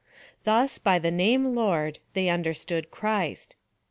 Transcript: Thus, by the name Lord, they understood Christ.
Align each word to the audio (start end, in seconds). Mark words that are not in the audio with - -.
Thus, 0.45 0.79
by 0.79 0.97
the 0.97 1.11
name 1.11 1.53
Lord, 1.53 1.99
they 2.13 2.27
understood 2.27 2.89
Christ. 2.89 3.55